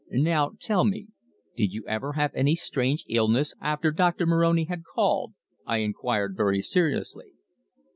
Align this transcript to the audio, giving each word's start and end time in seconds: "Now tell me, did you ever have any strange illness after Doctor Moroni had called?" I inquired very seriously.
"Now 0.09 0.53
tell 0.59 0.83
me, 0.83 1.09
did 1.55 1.71
you 1.73 1.85
ever 1.85 2.13
have 2.13 2.31
any 2.33 2.55
strange 2.55 3.05
illness 3.07 3.53
after 3.61 3.91
Doctor 3.91 4.25
Moroni 4.25 4.63
had 4.63 4.81
called?" 4.83 5.35
I 5.67 5.77
inquired 5.77 6.35
very 6.35 6.63
seriously. 6.63 7.33